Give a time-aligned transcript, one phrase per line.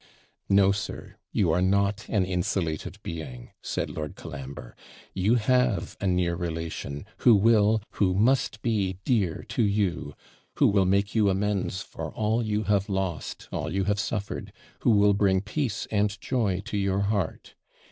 [0.49, 4.75] 'No, sir, you are not an insulated being,' said Lord Colambre
[5.13, 10.15] 'you have a near relation, who will, who must be dear to you;
[10.55, 14.89] who will make you amends for all you have lost, all you have suffered who
[14.89, 17.53] will bring peace and joy to your heart.